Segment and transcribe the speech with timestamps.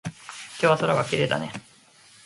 [0.59, 1.51] 今日は空がきれいだね。